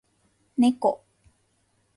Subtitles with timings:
[0.57, 0.89] 猫